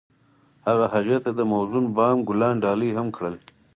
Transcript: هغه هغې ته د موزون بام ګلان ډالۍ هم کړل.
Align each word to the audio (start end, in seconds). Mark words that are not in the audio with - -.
هغه 0.67 0.85
هغې 0.93 1.17
ته 1.23 1.29
د 1.37 1.39
موزون 1.51 1.85
بام 1.95 2.17
ګلان 2.27 2.55
ډالۍ 2.63 2.89
هم 2.97 3.07
کړل. 3.15 3.35